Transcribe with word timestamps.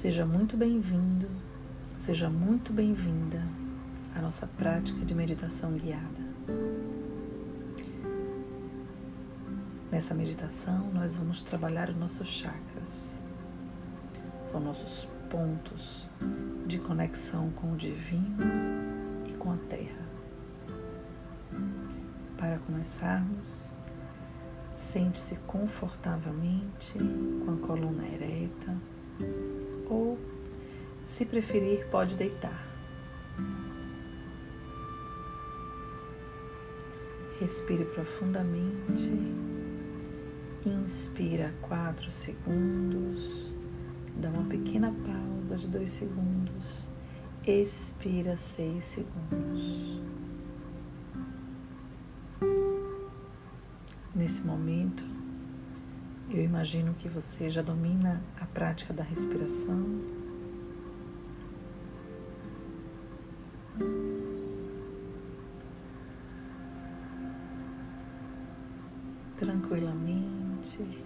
Seja 0.00 0.24
muito 0.24 0.56
bem-vindo, 0.56 1.28
seja 2.00 2.30
muito 2.30 2.72
bem-vinda 2.72 3.46
à 4.16 4.22
nossa 4.22 4.46
prática 4.46 5.04
de 5.04 5.14
meditação 5.14 5.72
guiada. 5.72 6.24
Nessa 9.92 10.14
meditação, 10.14 10.90
nós 10.94 11.16
vamos 11.16 11.42
trabalhar 11.42 11.90
os 11.90 11.98
nossos 11.98 12.28
chakras. 12.28 13.20
São 14.42 14.58
nossos 14.58 15.06
pontos 15.30 16.06
de 16.66 16.78
conexão 16.78 17.50
com 17.50 17.74
o 17.74 17.76
divino 17.76 18.38
e 19.28 19.34
com 19.34 19.52
a 19.52 19.56
terra. 19.68 20.08
Para 22.38 22.58
começarmos, 22.60 23.68
sente-se 24.74 25.34
confortavelmente 25.46 26.94
com 27.44 27.52
a 27.52 27.66
coluna 27.66 28.08
ereta 28.08 28.74
ou, 29.90 30.16
se 31.08 31.24
preferir, 31.24 31.86
pode 31.90 32.14
deitar. 32.14 32.66
Respire 37.40 37.84
profundamente. 37.84 39.10
Inspira 40.64 41.52
quatro 41.62 42.10
segundos. 42.10 43.50
Dá 44.16 44.28
uma 44.28 44.48
pequena 44.48 44.94
pausa 45.06 45.56
de 45.56 45.66
dois 45.66 45.90
segundos. 45.90 46.84
Expira 47.46 48.36
seis 48.36 48.84
segundos. 48.84 50.00
Nesse 54.14 54.42
momento, 54.42 55.02
eu 56.32 56.44
imagino 56.44 56.94
que 56.94 57.08
você 57.08 57.50
já 57.50 57.60
domina 57.60 58.22
a 58.40 58.46
prática 58.46 58.94
da 58.94 59.02
respiração. 59.02 59.84
Tranquilamente, 69.36 71.04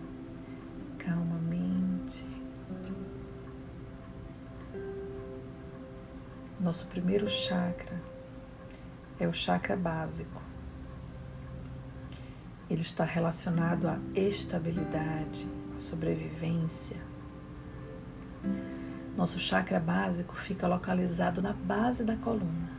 calmamente. 0.98 2.24
Nosso 6.60 6.86
primeiro 6.86 7.28
chakra 7.28 7.98
é 9.18 9.26
o 9.26 9.32
chakra 9.32 9.76
básico. 9.76 10.53
Ele 12.70 12.80
está 12.80 13.04
relacionado 13.04 13.86
à 13.86 13.98
estabilidade, 14.14 15.46
à 15.74 15.78
sobrevivência. 15.78 16.96
Nosso 19.16 19.38
chakra 19.38 19.78
básico 19.78 20.34
fica 20.34 20.66
localizado 20.66 21.40
na 21.40 21.52
base 21.52 22.02
da 22.02 22.16
coluna, 22.16 22.70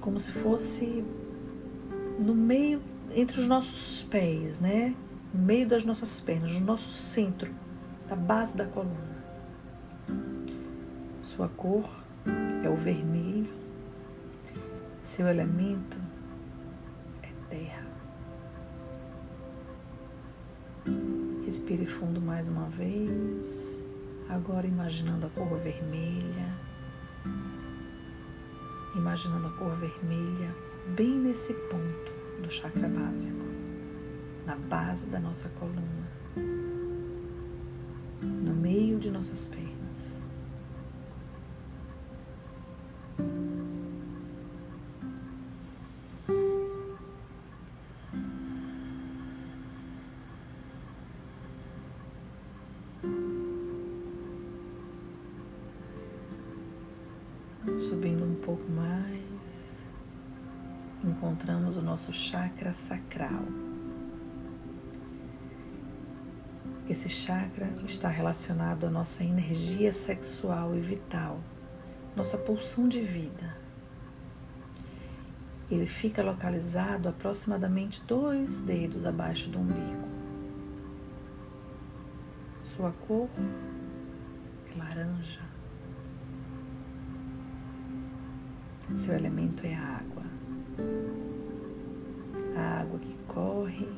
como 0.00 0.20
se 0.20 0.32
fosse 0.32 1.04
no 2.18 2.34
meio, 2.34 2.82
entre 3.14 3.40
os 3.40 3.46
nossos 3.46 4.02
pés, 4.02 4.58
né? 4.58 4.94
No 5.32 5.42
meio 5.42 5.68
das 5.68 5.82
nossas 5.84 6.20
pernas, 6.20 6.52
no 6.52 6.60
nosso 6.60 6.90
centro, 6.90 7.50
da 8.08 8.14
base 8.14 8.56
da 8.56 8.66
coluna. 8.66 9.24
Sua 11.22 11.48
cor 11.48 11.88
é 12.62 12.68
o 12.68 12.76
vermelho, 12.76 13.48
seu 15.04 15.26
elemento 15.26 16.03
Respire 21.44 21.84
fundo 21.84 22.22
mais 22.22 22.48
uma 22.48 22.66
vez, 22.70 23.84
agora 24.30 24.66
imaginando 24.66 25.26
a 25.26 25.28
cor 25.30 25.58
vermelha, 25.58 26.48
imaginando 28.96 29.48
a 29.48 29.50
cor 29.50 29.76
vermelha 29.76 30.54
bem 30.96 31.18
nesse 31.18 31.52
ponto 31.52 32.42
do 32.42 32.50
chakra 32.50 32.88
básico, 32.88 33.44
na 34.46 34.56
base 34.56 35.04
da 35.06 35.20
nossa 35.20 35.50
coluna, 35.50 36.08
no 38.22 38.54
meio 38.54 38.98
de 38.98 39.10
nossas 39.10 39.48
pernas. 39.48 39.63
Nosso 62.04 62.12
chakra 62.12 62.74
sacral. 62.74 63.44
Esse 66.86 67.08
chakra 67.08 67.66
está 67.82 68.08
relacionado 68.08 68.84
à 68.84 68.90
nossa 68.90 69.24
energia 69.24 69.90
sexual 69.90 70.76
e 70.76 70.80
vital, 70.80 71.40
nossa 72.14 72.36
pulsão 72.36 72.88
de 72.88 73.00
vida. 73.00 73.56
Ele 75.70 75.86
fica 75.86 76.22
localizado 76.22 77.08
aproximadamente 77.08 78.02
dois 78.06 78.60
dedos 78.60 79.06
abaixo 79.06 79.48
do 79.48 79.58
umbigo. 79.58 80.08
Sua 82.76 82.92
cor 83.06 83.30
é 84.70 84.78
laranja. 84.78 85.40
Seu 88.94 89.14
elemento 89.14 89.66
é 89.66 89.74
a 89.74 89.96
água. 89.96 91.23
A 92.56 92.80
água 92.80 92.98
que 92.98 93.14
corre, 93.26 93.88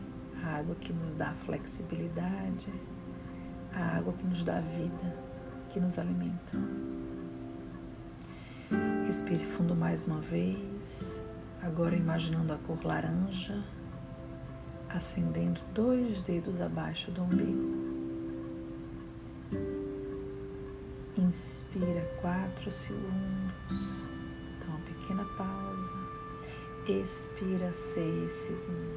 a 0.42 0.58
água 0.58 0.74
que 0.76 0.92
nos 0.92 1.14
dá 1.14 1.32
flexibilidade, 1.44 2.72
a 3.74 3.96
água 3.96 4.12
que 4.12 4.26
nos 4.26 4.42
dá 4.44 4.60
vida, 4.60 5.16
que 5.70 5.80
nos 5.80 5.98
alimenta. 5.98 6.56
Respire 9.06 9.44
fundo 9.44 9.74
mais 9.74 10.06
uma 10.06 10.20
vez, 10.20 11.20
agora 11.62 11.94
imaginando 11.94 12.52
a 12.52 12.58
cor 12.58 12.84
laranja, 12.84 13.62
acendendo 14.88 15.60
dois 15.74 16.20
dedos 16.22 16.60
abaixo 16.60 17.10
do 17.10 17.22
umbigo. 17.22 17.76
Inspira 21.18 22.02
quatro 22.20 22.70
segundos. 22.70 24.05
Expira 26.88 27.72
seis 27.72 28.30
segundos. 28.30 28.96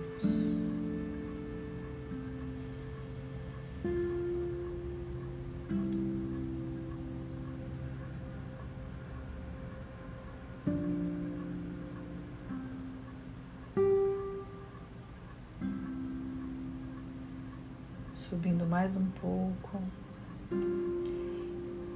Subindo 18.13 18.67
mais 18.67 18.95
um 18.95 19.09
pouco, 19.19 19.81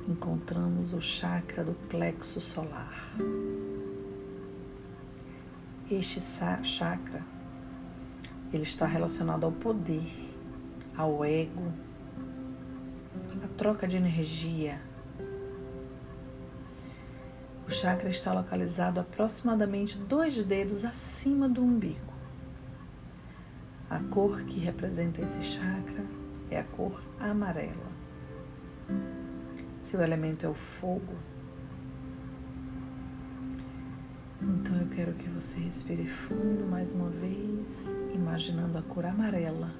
encontramos 0.09 0.91
o 0.93 0.99
chakra 0.99 1.63
do 1.63 1.73
plexo 1.87 2.41
solar. 2.41 3.13
Este 5.95 6.19
chakra 6.63 7.21
ele 8.51 8.63
está 8.63 8.87
relacionado 8.87 9.43
ao 9.43 9.51
poder, 9.51 10.11
ao 10.97 11.23
ego, 11.23 11.71
à 13.43 13.47
troca 13.59 13.87
de 13.87 13.97
energia. 13.97 14.81
O 17.67 17.71
chakra 17.71 18.09
está 18.09 18.33
localizado 18.33 18.99
aproximadamente 18.99 19.95
dois 19.95 20.35
dedos 20.43 20.83
acima 20.83 21.47
do 21.47 21.61
umbigo. 21.61 22.13
A 23.87 23.99
cor 23.99 24.41
que 24.45 24.59
representa 24.59 25.21
esse 25.21 25.43
chakra 25.43 26.03
é 26.49 26.59
a 26.59 26.63
cor 26.63 26.99
amarela. 27.19 27.93
Seu 29.83 30.01
elemento 30.01 30.43
é 30.43 30.49
o 30.49 30.55
fogo 30.55 31.33
Então 34.43 34.75
eu 34.75 34.81
quero 34.95 35.13
que 35.13 35.27
você 35.29 35.59
respire 35.59 36.05
fundo 36.05 36.67
mais 36.69 36.91
uma 36.93 37.09
vez, 37.09 37.85
imaginando 38.13 38.77
a 38.77 38.81
cor 38.83 39.05
amarela, 39.05 39.71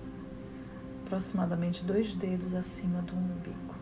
aproximadamente 1.05 1.83
dois 1.83 2.15
dedos 2.15 2.55
acima 2.55 2.99
do 3.03 3.13
umbigo. 3.13 3.75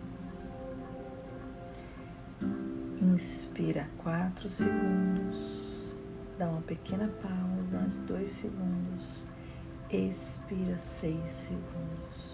Inspira 3.01 3.87
quatro 3.97 4.49
segundos, 4.49 5.89
dá 6.37 6.49
uma 6.49 6.61
pequena 6.61 7.07
pausa 7.07 7.79
de 7.87 7.97
dois 7.99 8.29
segundos, 8.31 9.23
expira 9.89 10.77
seis 10.77 11.31
segundos. 11.31 12.30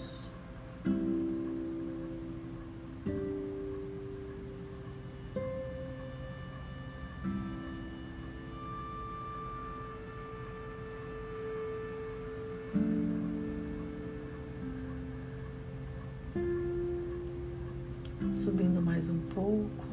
Subindo 18.47 18.81
mais 18.81 19.09
um 19.09 19.19
pouco, 19.33 19.85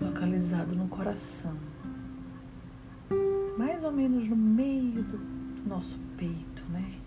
localizado 0.00 0.74
no 0.74 0.88
coração, 0.88 1.56
mais 3.56 3.84
ou 3.84 3.92
menos 3.92 4.26
no 4.26 4.34
meio 4.34 5.04
do 5.04 5.68
nosso 5.68 5.96
peito, 6.18 6.64
né? 6.70 6.98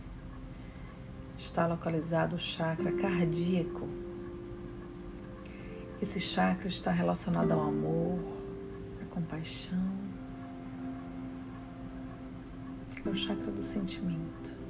Está 1.37 1.67
localizado 1.67 2.37
o 2.37 2.39
chakra 2.39 2.93
cardíaco. 2.93 3.89
Esse 6.01 6.21
chakra 6.21 6.69
está 6.69 6.91
relacionado 6.91 7.51
ao 7.51 7.59
amor, 7.59 8.19
à 9.01 9.05
compaixão, 9.07 9.83
é 13.05 13.09
o 13.09 13.15
chakra 13.15 13.51
do 13.51 13.61
sentimento. 13.61 14.62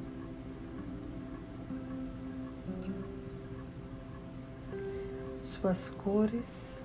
Suas 5.63 5.87
cores 5.87 6.81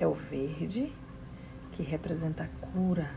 é 0.00 0.08
o 0.08 0.12
verde, 0.12 0.92
que 1.70 1.84
representa 1.84 2.42
a 2.42 2.48
cura, 2.48 3.08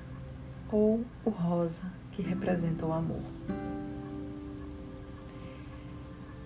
ou 0.72 1.04
o 1.26 1.32
rosa, 1.32 1.92
que 2.12 2.22
representa 2.22 2.86
o 2.86 2.94
amor. 2.94 3.24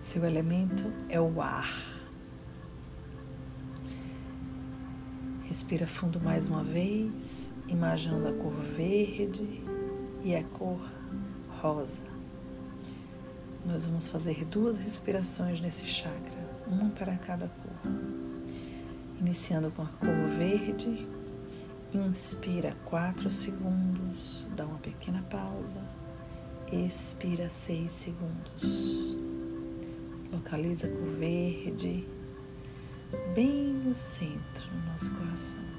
Seu 0.01 0.23
elemento 0.23 0.85
é 1.09 1.19
o 1.19 1.41
ar. 1.41 1.69
Respira 5.43 5.85
fundo 5.85 6.17
mais 6.21 6.45
uma 6.45 6.63
vez, 6.63 7.51
imaginando 7.67 8.25
a 8.29 8.33
cor 8.41 8.55
verde 8.73 9.65
e 10.23 10.33
a 10.33 10.41
cor 10.45 10.79
rosa. 11.61 12.09
Nós 13.65 13.85
vamos 13.85 14.07
fazer 14.07 14.45
duas 14.45 14.77
respirações 14.77 15.59
nesse 15.59 15.85
chakra, 15.85 16.39
uma 16.65 16.89
para 16.91 17.17
cada 17.17 17.49
cor. 17.49 17.70
Iniciando 19.21 19.69
com 19.69 19.83
a 19.83 19.85
cor 19.85 20.27
verde, 20.35 21.07
inspira 21.93 22.75
4 22.85 23.29
segundos, 23.29 24.47
dá 24.55 24.65
uma 24.65 24.79
pequena 24.79 25.21
pausa, 25.29 25.79
expira 26.71 27.47
6 27.47 27.91
segundos. 27.91 29.15
Localiza 30.31 30.87
a 30.87 30.89
cor 30.89 31.11
verde 31.19 32.03
bem 33.35 33.73
no 33.85 33.95
centro 33.95 34.67
do 34.71 34.91
nosso 34.91 35.13
coração. 35.13 35.70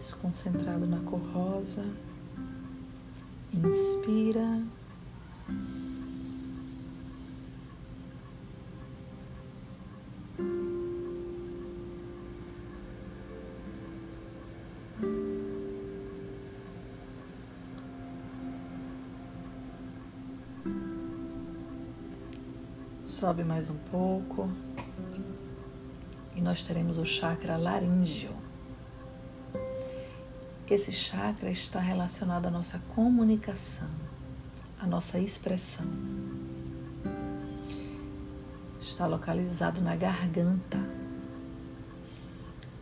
Concentrado 0.00 0.86
na 0.86 0.98
cor 1.00 1.20
rosa. 1.32 1.84
Inspira. 3.52 4.62
Sobe 23.04 23.44
mais 23.44 23.68
um 23.68 23.76
pouco 23.90 24.48
e 26.34 26.40
nós 26.40 26.62
teremos 26.62 26.96
o 26.96 27.04
chakra 27.04 27.58
laríngeo. 27.58 28.39
Esse 30.70 30.92
chakra 30.92 31.50
está 31.50 31.80
relacionado 31.80 32.46
à 32.46 32.50
nossa 32.50 32.78
comunicação, 32.94 33.90
à 34.78 34.86
nossa 34.86 35.18
expressão. 35.18 35.84
Está 38.80 39.04
localizado 39.04 39.80
na 39.80 39.96
garganta 39.96 40.78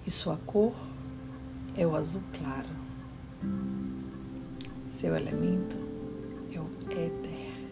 e 0.06 0.10
sua 0.10 0.36
cor 0.36 0.74
é 1.78 1.86
o 1.86 1.96
azul 1.96 2.20
claro. 2.36 2.68
Seu 4.90 5.16
elemento 5.16 5.76
é 6.52 6.60
o 6.60 6.70
éter. 6.92 7.70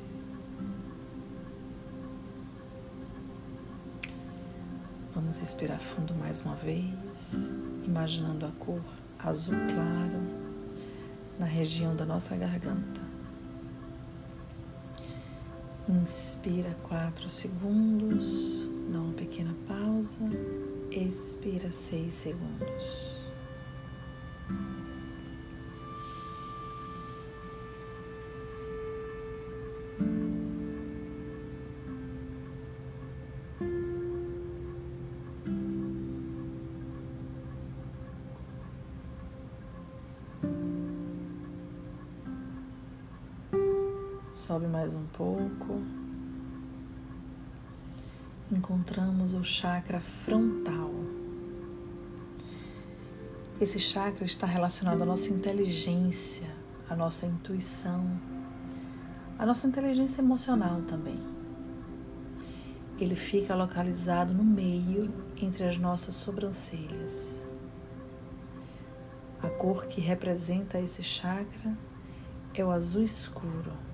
Vamos 5.14 5.36
respirar 5.36 5.78
fundo 5.78 6.14
mais 6.14 6.40
uma 6.40 6.54
vez, 6.54 7.50
imaginando 7.86 8.46
a 8.46 8.50
cor 8.52 8.80
azul 9.18 9.54
claro 9.72 10.20
na 11.38 11.46
região 11.46 11.94
da 11.94 12.04
nossa 12.04 12.36
garganta. 12.36 13.00
Inspira 15.88 16.74
quatro 16.82 17.28
segundos, 17.28 18.66
dá 18.92 18.98
uma 18.98 19.12
pequena 19.14 19.54
pausa, 19.68 20.18
expira 20.90 21.70
seis 21.70 22.14
segundos. 22.14 23.15
Pouco. 45.17 45.82
Encontramos 48.53 49.32
o 49.35 49.43
chakra 49.43 49.99
frontal. 49.99 50.91
Esse 53.61 53.79
chakra 53.81 54.25
está 54.25 54.46
relacionado 54.46 55.03
à 55.03 55.06
nossa 55.06 55.31
inteligência, 55.31 56.49
à 56.89 56.94
nossa 56.94 57.27
intuição, 57.27 58.20
à 59.39 59.46
nossa 59.46 59.67
inteligência 59.67 60.20
emocional 60.20 60.82
também. 60.82 61.19
Ele 62.99 63.17
fica 63.17 63.55
localizado 63.55 64.32
no 64.32 64.44
meio 64.44 65.13
entre 65.41 65.65
as 65.65 65.79
nossas 65.79 66.15
sobrancelhas. 66.15 67.43
A 69.43 69.49
cor 69.49 69.87
que 69.87 70.01
representa 70.01 70.79
esse 70.79 71.03
chakra 71.03 71.77
é 72.55 72.65
o 72.65 72.70
azul 72.70 73.03
escuro. 73.03 73.85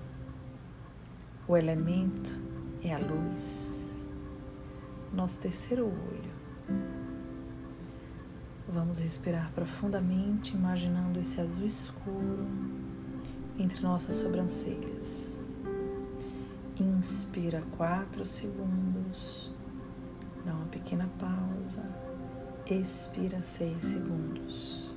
O 1.45 1.57
elemento 1.57 2.31
é 2.81 2.93
a 2.93 2.99
luz, 2.99 4.01
nosso 5.11 5.41
terceiro 5.41 5.85
olho. 5.87 6.33
Vamos 8.73 8.97
respirar 8.97 9.51
profundamente, 9.51 10.55
imaginando 10.55 11.19
esse 11.19 11.41
azul 11.41 11.65
escuro 11.65 12.47
entre 13.59 13.81
nossas 13.81 14.15
sobrancelhas. 14.15 15.41
Inspira 16.79 17.61
quatro 17.75 18.25
segundos, 18.25 19.51
dá 20.45 20.53
uma 20.53 20.67
pequena 20.67 21.09
pausa, 21.19 21.83
expira 22.69 23.41
seis 23.41 23.83
segundos. 23.83 24.89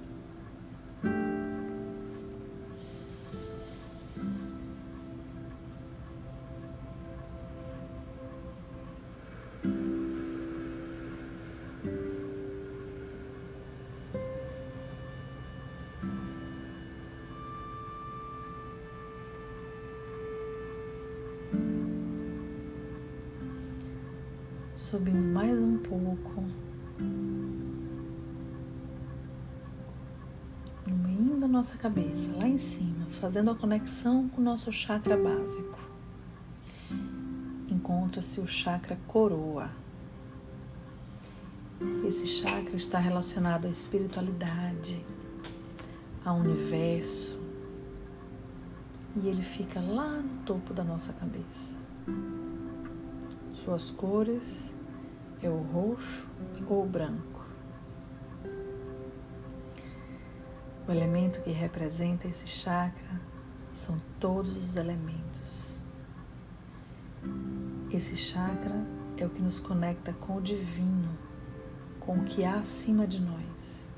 Nossa 31.67 31.79
cabeça, 31.79 32.29
lá 32.37 32.47
em 32.47 32.59
cima, 32.59 33.07
fazendo 33.21 33.51
a 33.51 33.55
conexão 33.57 34.29
com 34.29 34.41
o 34.41 34.45
nosso 34.45 34.71
chakra 34.71 35.17
básico. 35.17 35.81
Encontra-se 37.69 38.41
o 38.41 38.47
chakra 38.47 38.97
coroa. 39.09 39.69
Esse 42.07 42.25
chakra 42.25 42.77
está 42.77 43.01
relacionado 43.01 43.67
à 43.67 43.69
espiritualidade, 43.69 45.05
ao 46.25 46.37
universo, 46.37 47.37
e 49.17 49.27
ele 49.27 49.43
fica 49.43 49.81
lá 49.81 50.21
no 50.21 50.45
topo 50.45 50.73
da 50.73 50.85
nossa 50.85 51.13
cabeça. 51.15 51.75
Suas 53.65 53.91
cores 53.91 54.71
É 55.43 55.51
o 55.51 55.59
roxo 55.59 56.29
ou 56.69 56.85
o 56.85 56.89
branco? 56.89 57.36
O 60.89 60.93
elemento 60.93 61.43
que 61.43 61.51
representa 61.51 62.29
esse 62.29 62.47
chakra 62.47 63.21
são 63.75 64.01
todos 64.21 64.57
os 64.57 64.77
elementos. 64.77 65.75
Esse 67.93 68.15
chakra 68.15 68.75
é 69.17 69.27
o 69.27 69.31
que 69.31 69.43
nos 69.43 69.59
conecta 69.59 70.13
com 70.13 70.37
o 70.37 70.41
divino, 70.41 71.09
com 71.99 72.19
o 72.19 72.25
que 72.25 72.45
há 72.45 72.61
acima 72.61 73.05
de 73.05 73.21
nós. 73.21 73.89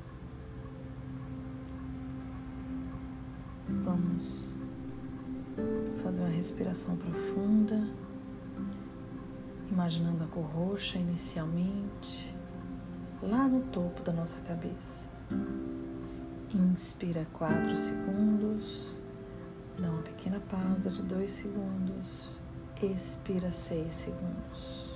Vamos 3.68 4.54
fazer 6.02 6.23
uma 6.23 6.30
respiração 6.30 6.97
profunda, 6.97 7.87
imaginando 9.71 10.25
a 10.25 10.26
cor 10.28 10.47
roxa 10.47 10.99
inicialmente, 10.99 12.35
lá 13.21 13.47
no 13.47 13.61
topo 13.73 14.02
da 14.02 14.12
nossa 14.12 14.38
cabeça. 14.40 15.04
Inspira 16.55 17.26
4 17.35 17.76
segundos, 17.76 18.95
dá 19.78 19.90
uma 19.90 20.00
pequena 20.00 20.40
pausa 20.50 20.88
de 20.90 21.02
2 21.02 21.31
segundos, 21.31 22.38
expira 22.83 23.52
6 23.52 23.95
segundos. 23.95 24.88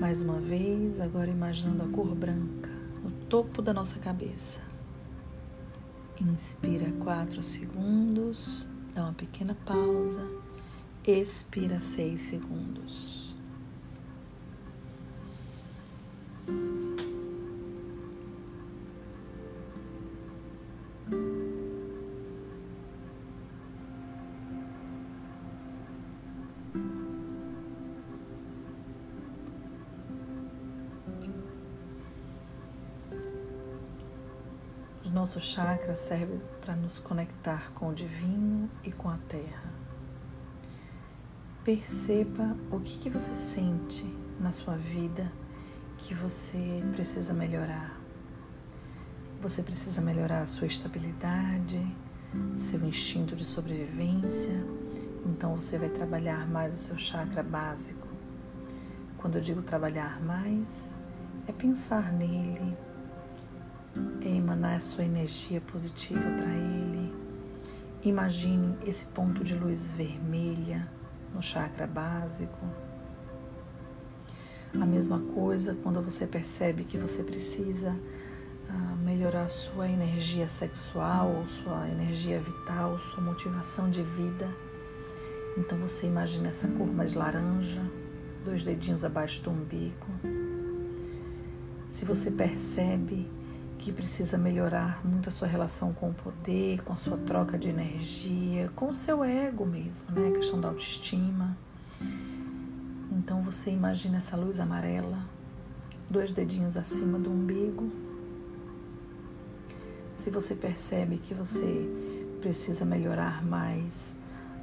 Mais 0.00 0.22
uma 0.22 0.38
vez, 0.38 1.00
agora 1.00 1.28
imaginando 1.28 1.82
a 1.82 1.88
cor 1.88 2.14
branca 2.14 2.69
topo 3.30 3.62
da 3.62 3.72
nossa 3.72 3.96
cabeça. 4.00 4.58
Inspira 6.20 6.90
4 7.04 7.40
segundos, 7.44 8.66
dá 8.92 9.04
uma 9.04 9.12
pequena 9.12 9.56
pausa, 9.64 10.28
expira 11.06 11.80
6 11.80 12.20
segundos. 12.20 13.19
Nosso 35.30 35.46
chakra 35.46 35.94
serve 35.94 36.40
para 36.60 36.74
nos 36.74 36.98
conectar 36.98 37.70
com 37.76 37.90
o 37.90 37.94
divino 37.94 38.68
e 38.82 38.90
com 38.90 39.08
a 39.08 39.16
terra. 39.28 39.72
Perceba 41.64 42.56
o 42.68 42.80
que, 42.80 42.98
que 42.98 43.08
você 43.08 43.32
sente 43.32 44.04
na 44.40 44.50
sua 44.50 44.74
vida 44.74 45.30
que 45.98 46.14
você 46.14 46.82
precisa 46.96 47.32
melhorar. 47.32 47.96
Você 49.40 49.62
precisa 49.62 50.00
melhorar 50.00 50.40
a 50.40 50.46
sua 50.48 50.66
estabilidade, 50.66 51.80
seu 52.56 52.84
instinto 52.84 53.36
de 53.36 53.44
sobrevivência. 53.44 54.66
Então 55.24 55.54
você 55.54 55.78
vai 55.78 55.90
trabalhar 55.90 56.44
mais 56.50 56.74
o 56.74 56.76
seu 56.76 56.98
chakra 56.98 57.44
básico. 57.44 58.08
Quando 59.16 59.36
eu 59.36 59.40
digo 59.40 59.62
trabalhar 59.62 60.20
mais, 60.24 60.92
é 61.46 61.52
pensar 61.52 62.12
nele, 62.12 62.76
emanar 64.36 64.76
a 64.76 64.80
sua 64.80 65.04
energia 65.04 65.60
positiva 65.60 66.20
para 66.20 66.52
Ele. 66.52 67.12
Imagine 68.02 68.76
esse 68.86 69.04
ponto 69.06 69.44
de 69.44 69.54
luz 69.54 69.90
vermelha 69.90 70.88
no 71.34 71.42
chakra 71.42 71.86
básico. 71.86 72.66
A 74.80 74.86
mesma 74.86 75.18
coisa 75.34 75.76
quando 75.82 76.00
você 76.00 76.26
percebe 76.26 76.84
que 76.84 76.96
você 76.96 77.22
precisa 77.22 77.90
uh, 77.90 78.96
melhorar 79.04 79.48
sua 79.48 79.88
energia 79.88 80.48
sexual, 80.48 81.44
sua 81.48 81.88
energia 81.88 82.40
vital, 82.40 82.98
sua 82.98 83.22
motivação 83.22 83.90
de 83.90 84.02
vida. 84.02 84.48
Então 85.58 85.76
você 85.78 86.06
imagina 86.06 86.48
essa 86.48 86.68
cor 86.68 86.86
mais 86.86 87.14
laranja, 87.14 87.82
dois 88.44 88.64
dedinhos 88.64 89.04
abaixo 89.04 89.42
do 89.42 89.50
umbigo. 89.50 90.06
Se 91.90 92.04
você 92.04 92.30
percebe 92.30 93.26
que 93.80 93.90
precisa 93.90 94.36
melhorar 94.36 95.00
muito 95.04 95.30
a 95.30 95.32
sua 95.32 95.48
relação 95.48 95.92
com 95.94 96.10
o 96.10 96.14
poder, 96.14 96.82
com 96.82 96.92
a 96.92 96.96
sua 96.96 97.16
troca 97.16 97.58
de 97.58 97.68
energia, 97.68 98.70
com 98.76 98.90
o 98.90 98.94
seu 98.94 99.24
ego 99.24 99.64
mesmo, 99.64 100.04
né? 100.10 100.28
A 100.28 100.32
questão 100.38 100.60
da 100.60 100.68
autoestima. 100.68 101.56
Então 103.10 103.42
você 103.42 103.70
imagina 103.70 104.18
essa 104.18 104.36
luz 104.36 104.60
amarela, 104.60 105.18
dois 106.10 106.32
dedinhos 106.32 106.76
acima 106.76 107.18
do 107.18 107.30
umbigo. 107.30 107.90
Se 110.18 110.30
você 110.30 110.54
percebe 110.54 111.16
que 111.16 111.32
você 111.32 112.38
precisa 112.42 112.84
melhorar 112.84 113.42
mais 113.42 114.14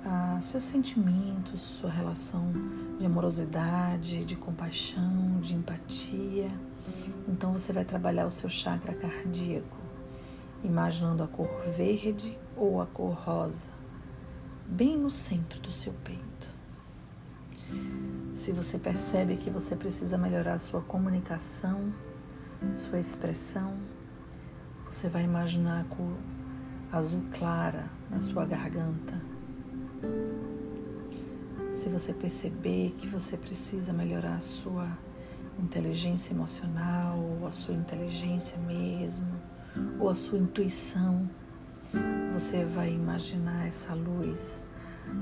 ah, 0.05 0.39
seus 0.43 0.63
sentimentos, 0.63 1.61
sua 1.61 1.89
relação 1.89 2.51
de 2.99 3.05
amorosidade, 3.05 4.23
de 4.23 4.35
compaixão, 4.35 5.39
de 5.41 5.55
empatia, 5.55 6.51
então 7.27 7.53
você 7.53 7.73
vai 7.73 7.83
trabalhar 7.83 8.25
o 8.25 8.31
seu 8.31 8.49
chakra 8.49 8.93
cardíaco, 8.93 9.77
imaginando 10.63 11.23
a 11.23 11.27
cor 11.27 11.49
verde 11.75 12.37
ou 12.55 12.81
a 12.81 12.85
cor 12.85 13.13
rosa, 13.13 13.69
bem 14.65 14.97
no 14.97 15.11
centro 15.11 15.59
do 15.59 15.71
seu 15.71 15.93
peito. 16.03 16.49
Se 18.33 18.51
você 18.51 18.77
percebe 18.77 19.35
que 19.35 19.49
você 19.49 19.75
precisa 19.75 20.17
melhorar 20.17 20.57
sua 20.59 20.81
comunicação, 20.81 21.93
sua 22.75 22.99
expressão, 22.99 23.75
você 24.85 25.09
vai 25.09 25.23
imaginar 25.23 25.81
a 25.81 25.95
cor 25.95 26.17
azul 26.91 27.21
clara 27.33 27.89
na 28.09 28.19
sua 28.19 28.45
garganta. 28.45 29.13
Se 31.77 31.89
você 31.89 32.13
perceber 32.13 32.95
que 32.97 33.07
você 33.07 33.35
precisa 33.37 33.91
melhorar 33.91 34.35
a 34.35 34.41
sua 34.41 34.87
inteligência 35.59 36.33
emocional, 36.33 37.17
ou 37.17 37.47
a 37.47 37.51
sua 37.51 37.73
inteligência 37.73 38.57
mesmo, 38.59 39.39
ou 39.99 40.09
a 40.09 40.15
sua 40.15 40.37
intuição, 40.37 41.29
você 42.33 42.63
vai 42.65 42.93
imaginar 42.93 43.67
essa 43.67 43.93
luz 43.93 44.63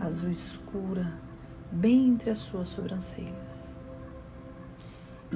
azul 0.01 0.30
escura 0.30 1.13
bem 1.72 2.10
entre 2.10 2.30
as 2.30 2.39
suas 2.39 2.70
sobrancelhas. 2.70 3.75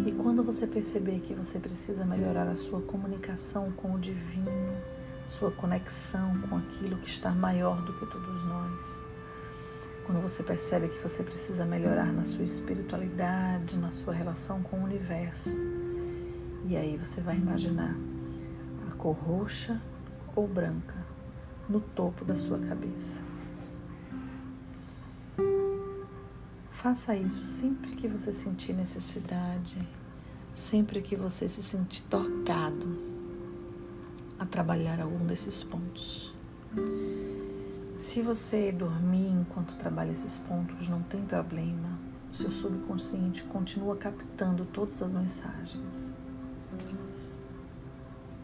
E 0.05 0.11
quando 0.11 0.43
você 0.43 0.65
perceber 0.65 1.19
que 1.19 1.33
você 1.33 1.59
precisa 1.59 2.05
melhorar 2.05 2.47
a 2.47 2.55
sua 2.55 2.81
comunicação 2.81 3.71
com 3.73 3.93
o 3.93 3.99
divino, 3.99 4.51
sua 5.27 5.51
conexão 5.51 6.39
com 6.41 6.55
aquilo 6.57 6.97
que 6.97 7.09
está 7.09 7.31
maior 7.31 7.81
do 7.81 7.93
que 7.93 8.05
todos 8.05 8.43
nós, 8.45 9.08
quando 10.09 10.23
você 10.23 10.41
percebe 10.41 10.87
que 10.87 10.97
você 11.03 11.21
precisa 11.21 11.63
melhorar 11.65 12.11
na 12.11 12.25
sua 12.25 12.43
espiritualidade, 12.43 13.77
na 13.77 13.91
sua 13.91 14.11
relação 14.11 14.63
com 14.63 14.77
o 14.77 14.83
universo. 14.83 15.51
E 16.65 16.75
aí 16.75 16.97
você 16.97 17.21
vai 17.21 17.37
imaginar 17.37 17.95
a 18.87 18.95
cor 18.95 19.15
roxa 19.15 19.79
ou 20.35 20.47
branca 20.47 20.95
no 21.69 21.79
topo 21.79 22.25
da 22.25 22.35
sua 22.35 22.57
cabeça. 22.57 23.19
Faça 26.71 27.15
isso 27.15 27.45
sempre 27.45 27.91
que 27.91 28.07
você 28.07 28.33
sentir 28.33 28.73
necessidade, 28.73 29.87
sempre 30.51 31.03
que 31.03 31.15
você 31.15 31.47
se 31.47 31.61
sentir 31.61 32.01
tocado 32.09 32.97
a 34.39 34.45
trabalhar 34.47 34.99
algum 35.01 35.23
desses 35.23 35.63
pontos. 35.63 36.33
Se 37.99 38.21
você 38.21 38.71
dormir 38.71 39.27
enquanto 39.27 39.75
trabalha 39.75 40.09
esses 40.09 40.37
pontos, 40.37 40.87
não 40.87 41.03
tem 41.03 41.21
problema. 41.25 41.99
O 42.31 42.33
seu 42.33 42.49
subconsciente 42.49 43.43
continua 43.43 43.97
captando 43.97 44.63
todas 44.63 45.01
as 45.01 45.11
mensagens. 45.11 46.13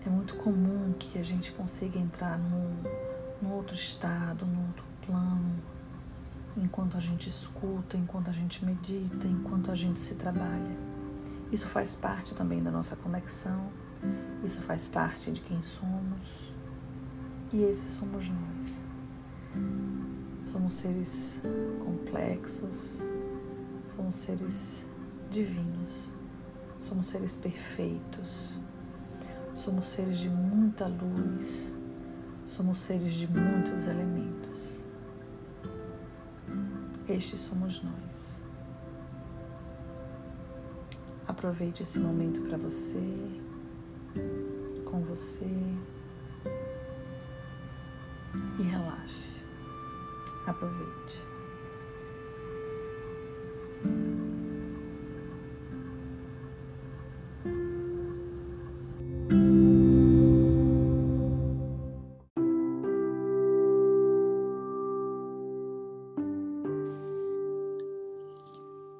É 0.05 0.09
muito 0.09 0.35
comum 0.35 0.91
que 0.99 1.17
a 1.17 1.23
gente 1.23 1.53
consiga 1.53 1.97
entrar 1.97 2.37
num, 2.37 2.83
num 3.41 3.53
outro 3.53 3.73
estado, 3.73 4.45
num 4.45 4.67
outro 4.67 4.83
plano, 5.05 5.55
enquanto 6.57 6.97
a 6.97 6.99
gente 6.99 7.29
escuta, 7.29 7.95
enquanto 7.95 8.29
a 8.29 8.33
gente 8.33 8.63
medita, 8.65 9.25
enquanto 9.25 9.71
a 9.71 9.75
gente 9.75 10.01
se 10.01 10.15
trabalha. 10.15 10.77
Isso 11.49 11.69
faz 11.69 11.95
parte 11.95 12.35
também 12.35 12.61
da 12.61 12.71
nossa 12.71 12.97
conexão, 12.97 13.71
isso 14.43 14.61
faz 14.63 14.89
parte 14.89 15.31
de 15.31 15.39
quem 15.39 15.63
somos, 15.63 16.51
e 17.53 17.63
esses 17.63 17.91
somos 17.91 18.29
nós. 18.29 18.84
Somos 20.43 20.75
seres 20.75 21.39
complexos, 21.83 22.97
somos 23.89 24.15
seres 24.15 24.85
divinos, 25.31 26.11
somos 26.81 27.07
seres 27.07 27.35
perfeitos, 27.35 28.53
somos 29.57 29.87
seres 29.87 30.19
de 30.19 30.29
muita 30.29 30.87
luz, 30.87 31.73
somos 32.47 32.79
seres 32.79 33.13
de 33.13 33.27
muitos 33.27 33.85
elementos. 33.85 34.75
Estes 37.07 37.41
somos 37.41 37.83
nós. 37.83 38.35
Aproveite 41.27 41.83
esse 41.83 41.99
momento 41.99 42.41
para 42.47 42.57
você, 42.57 43.01
com 44.85 45.01
você 45.01 45.45
e 48.59 48.63
relaxe. 48.63 49.24
Aproveite. 50.55 51.21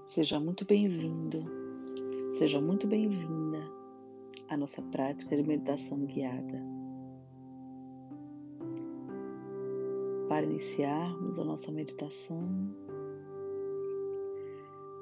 Seja 0.05 0.39
muito 0.39 0.65
bem-vindo, 0.65 1.43
seja 2.33 2.59
muito 2.59 2.85
bem-vinda 2.85 3.59
à 4.50 4.57
nossa 4.57 4.81
prática 4.81 5.35
de 5.35 5.43
meditação 5.43 6.05
guiada. 6.05 6.75
Para 10.45 10.53
iniciarmos 10.53 11.39
a 11.39 11.43
nossa 11.43 11.71
meditação, 11.71 12.47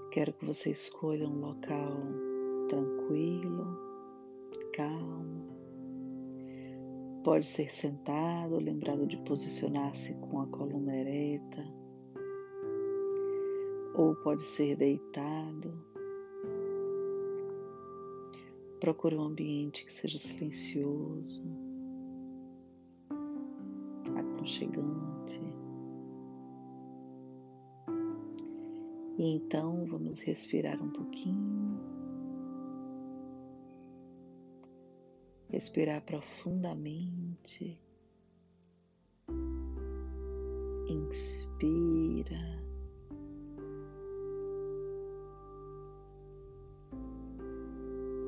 quero 0.09 0.31
que 0.31 0.45
você 0.45 0.71
escolha 0.71 1.27
um 1.27 1.41
local 1.41 1.91
tranquilo, 2.69 3.77
calmo. 4.73 5.43
Pode 7.25 7.45
ser 7.45 7.69
sentado, 7.69 8.57
lembrado 8.57 9.05
de 9.05 9.17
posicionar-se 9.17 10.13
com 10.13 10.39
a 10.39 10.47
coluna 10.47 10.95
ereta 10.95 11.61
ou 13.95 14.15
pode 14.15 14.43
ser 14.43 14.77
deitado. 14.77 15.73
Procure 18.79 19.17
um 19.17 19.23
ambiente 19.23 19.83
que 19.83 19.91
seja 19.91 20.19
silencioso, 20.19 21.43
aconchegante. 24.15 25.12
E 29.23 29.35
então 29.35 29.85
vamos 29.85 30.19
respirar 30.19 30.83
um 30.83 30.89
pouquinho. 30.89 31.79
Respirar 35.49 36.01
profundamente. 36.01 37.79
Inspira. 40.89 42.61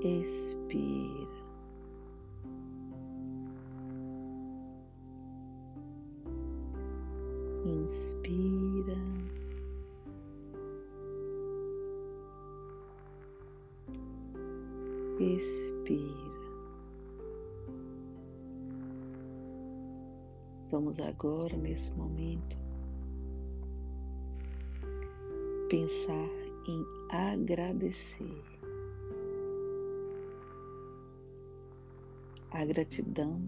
expira. 0.02 1.25
Expira. 15.20 16.36
Vamos 20.72 21.00
agora, 21.00 21.56
nesse 21.56 21.94
momento, 21.94 22.58
pensar 25.70 26.30
em 26.68 26.86
agradecer. 27.10 28.44
A 32.52 32.66
gratidão 32.66 33.42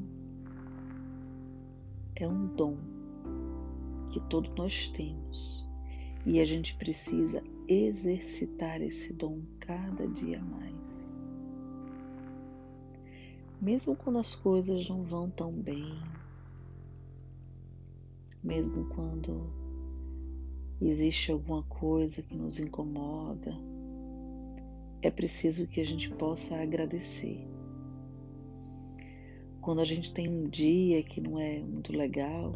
é 2.16 2.28
um 2.28 2.48
dom 2.56 2.78
que 4.12 4.20
todos 4.30 4.50
nós 4.56 4.90
temos 4.92 5.68
e 6.26 6.40
a 6.40 6.46
gente 6.46 6.76
precisa 6.76 7.44
exercitar 7.68 8.82
esse 8.82 9.14
dom 9.14 9.42
cada 9.60 10.08
dia 10.08 10.42
mais. 10.42 10.67
Mesmo 13.68 13.98
quando 13.98 14.20
as 14.20 14.34
coisas 14.34 14.88
não 14.88 15.04
vão 15.04 15.30
tão 15.30 15.52
bem, 15.52 16.02
mesmo 18.42 18.86
quando 18.86 19.52
existe 20.80 21.34
alguma 21.34 21.64
coisa 21.64 22.22
que 22.22 22.34
nos 22.34 22.62
incomoda, 22.62 23.54
é 25.02 25.12
preciso 25.12 25.68
que 25.68 25.82
a 25.82 25.86
gente 25.86 26.10
possa 26.12 26.56
agradecer. 26.56 27.46
Quando 29.60 29.82
a 29.82 29.86
gente 29.86 30.14
tem 30.14 30.30
um 30.30 30.48
dia 30.48 31.04
que 31.04 31.20
não 31.20 31.38
é 31.38 31.60
muito 31.60 31.92
legal, 31.92 32.54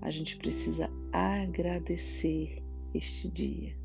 a 0.00 0.08
gente 0.08 0.36
precisa 0.36 0.88
agradecer 1.12 2.62
este 2.94 3.28
dia, 3.28 3.76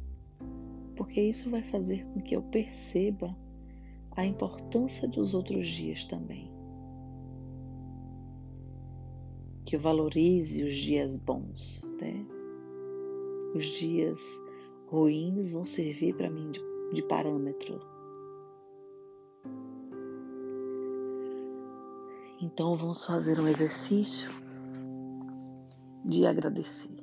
porque 0.96 1.20
isso 1.20 1.50
vai 1.50 1.64
fazer 1.64 2.06
com 2.14 2.22
que 2.22 2.36
eu 2.36 2.44
perceba 2.44 3.36
a 4.16 4.26
importância 4.26 5.08
dos 5.08 5.34
outros 5.34 5.68
dias 5.68 6.06
também. 6.06 6.52
Que 9.66 9.76
eu 9.76 9.80
valorize 9.80 10.64
os 10.64 10.76
dias 10.76 11.16
bons, 11.16 11.82
né? 12.00 12.26
Os 13.56 13.66
dias 13.66 14.20
ruins 14.88 15.52
vão 15.52 15.66
servir 15.66 16.16
para 16.16 16.30
mim 16.30 16.52
de, 16.52 16.62
de 16.94 17.02
parâmetro 17.04 17.80
Então 22.46 22.76
vamos 22.76 23.06
fazer 23.06 23.40
um 23.40 23.48
exercício 23.48 24.30
de 26.04 26.26
agradecer. 26.26 26.94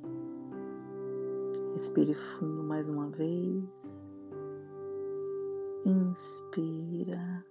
Respire 1.73 2.15
fundo 2.15 2.63
mais 2.63 2.91
uma 2.91 3.09
vez. 3.09 4.00
Inspira. 5.85 7.45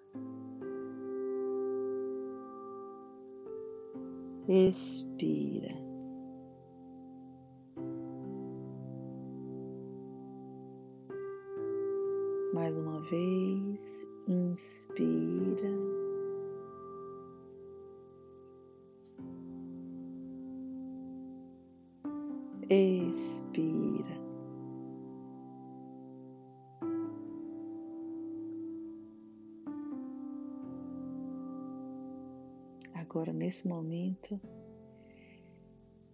Expira. 4.47 5.75
Mais 12.53 12.75
uma 12.77 12.99
vez, 13.01 14.07
inspira. 14.27 15.98
Agora, 32.93 33.31
nesse 33.31 33.67
momento, 33.67 34.39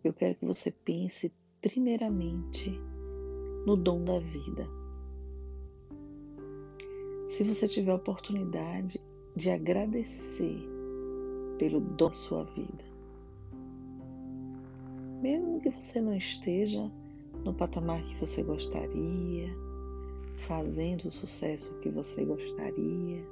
eu 0.03 0.13
quero 0.13 0.35
que 0.35 0.45
você 0.45 0.71
pense 0.71 1.33
primeiramente 1.61 2.71
no 3.65 3.75
dom 3.75 4.03
da 4.03 4.19
vida. 4.19 4.67
Se 7.27 7.43
você 7.43 7.67
tiver 7.67 7.91
a 7.91 7.95
oportunidade 7.95 9.01
de 9.35 9.49
agradecer 9.49 10.59
pelo 11.57 11.79
dom 11.79 12.07
da 12.07 12.13
sua 12.13 12.43
vida, 12.43 12.85
mesmo 15.21 15.59
que 15.59 15.69
você 15.69 15.99
não 15.99 16.15
esteja 16.15 16.91
no 17.43 17.53
patamar 17.53 18.01
que 18.03 18.15
você 18.19 18.43
gostaria, 18.43 19.49
fazendo 20.37 21.07
o 21.07 21.11
sucesso 21.11 21.73
que 21.79 21.89
você 21.89 22.23
gostaria, 22.23 23.25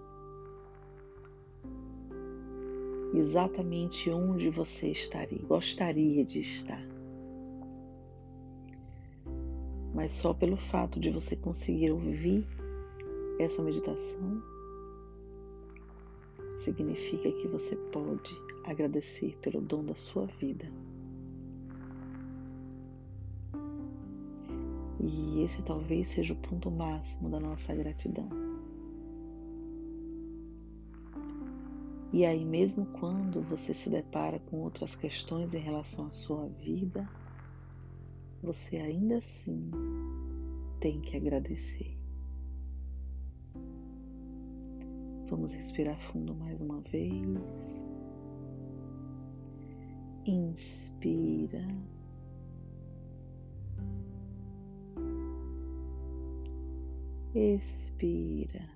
exatamente 3.14 4.10
onde 4.10 4.50
você 4.50 4.90
estaria, 4.90 5.42
gostaria 5.44 6.26
de 6.26 6.40
estar. 6.40 6.84
Mas 9.94 10.12
só 10.12 10.34
pelo 10.34 10.58
fato 10.58 11.00
de 11.00 11.12
você 11.12 11.36
conseguir 11.36 11.92
ouvir 11.92 12.48
essa 13.40 13.62
meditação, 13.62 14.42
significa 16.58 17.32
que 17.32 17.48
você 17.48 17.76
pode 17.76 18.36
agradecer 18.64 19.38
pelo 19.42 19.62
dom 19.62 19.84
da 19.84 19.96
sua 19.96 20.26
vida. 20.26 20.66
E 25.00 25.44
esse 25.44 25.62
talvez 25.62 26.08
seja 26.08 26.34
o 26.34 26.38
ponto 26.38 26.72
máximo 26.72 27.30
da 27.30 27.40
nossa 27.40 27.76
gratidão. 27.76 28.43
E 32.14 32.28
aí, 32.28 32.46
mesmo 32.46 32.86
quando 32.86 33.42
você 33.42 33.74
se 33.74 33.90
depara 33.90 34.38
com 34.38 34.58
outras 34.58 34.96
questões 34.96 35.56
em 35.56 35.60
relação 35.60 36.06
à 36.06 36.12
sua 36.12 36.48
vida, 36.48 37.10
você 38.44 38.78
ainda 38.78 39.18
assim 39.18 39.72
tem 40.80 41.02
que 41.02 41.18
agradecer. 41.18 41.98
Vamos 45.28 45.54
respirar 45.54 45.98
fundo 46.12 46.36
mais 46.36 46.62
uma 46.62 46.82
vez. 46.82 47.82
Inspira. 50.28 51.68
Expira. 57.34 58.70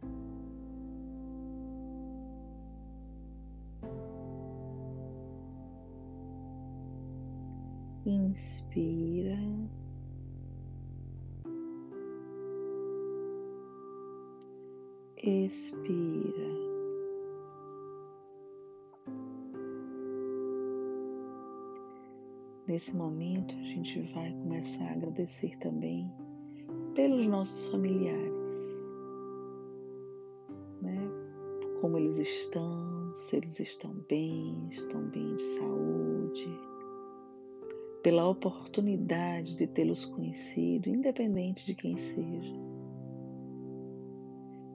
Inspira. 8.08 9.38
Expira. 15.18 16.48
Nesse 22.66 22.96
momento, 22.96 23.54
a 23.56 23.64
gente 23.64 24.00
vai 24.14 24.32
começar 24.32 24.86
a 24.86 24.92
agradecer 24.94 25.58
também 25.58 26.10
pelos 26.96 27.28
nossos 27.28 27.68
familiares, 27.70 28.78
né? 30.82 30.98
Como 31.82 31.98
eles 31.98 32.16
estão, 32.16 33.14
se 33.16 33.36
eles 33.36 33.60
estão 33.60 33.94
bem, 34.08 34.66
estão 34.72 35.02
bem 35.10 35.36
de 35.36 35.44
saúde 35.44 36.77
pela 38.08 38.26
oportunidade 38.26 39.58
de 39.58 39.68
tê-los 39.68 40.06
conhecido, 40.06 40.88
independente 40.88 41.66
de 41.66 41.76
quem 41.76 41.98
seja. 41.98 42.56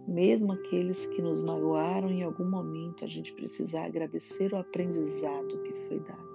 Mesmo 0.07 0.53
aqueles 0.53 1.07
que 1.07 1.23
nos 1.23 1.41
magoaram 1.41 2.11
em 2.11 2.23
algum 2.23 2.45
momento, 2.45 3.07
a 3.07 3.09
gente 3.09 3.33
precisa 3.33 3.81
agradecer 3.81 4.53
o 4.53 4.59
aprendizado 4.59 5.63
que 5.63 5.73
foi 5.89 6.01
dado. 6.01 6.29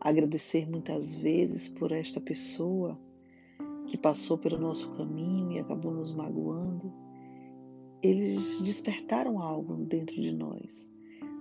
Agradecer 0.00 0.68
muitas 0.68 1.16
vezes 1.16 1.68
por 1.68 1.92
esta 1.92 2.20
pessoa 2.20 2.98
que 3.86 3.96
passou 3.96 4.36
pelo 4.36 4.58
nosso 4.58 4.90
caminho 4.96 5.52
e 5.52 5.60
acabou 5.60 5.94
nos 5.94 6.12
magoando. 6.12 6.92
Eles 8.02 8.60
despertaram 8.62 9.40
algo 9.40 9.76
dentro 9.76 10.20
de 10.20 10.32
nós, 10.32 10.92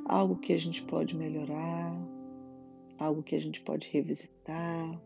algo 0.05 0.35
que 0.35 0.53
a 0.53 0.59
gente 0.59 0.83
pode 0.83 1.17
melhorar, 1.17 2.14
algo 2.97 3.23
que 3.23 3.35
a 3.35 3.39
gente 3.39 3.61
pode 3.61 3.89
revisitar. 3.89 5.01